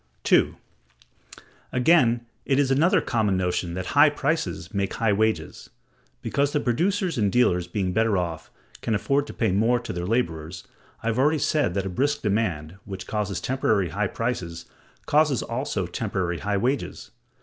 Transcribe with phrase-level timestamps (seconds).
[0.23, 0.55] 2.
[1.71, 5.69] Again, it is another common notion that high prices make high wages;
[6.23, 8.49] because the producers and dealers, being better off,
[8.81, 10.63] can afford to pay more to their laborers.
[11.03, 14.65] I have already said that a brisk demand, which causes temporary high prices,
[15.05, 17.11] causes also temporary high wages.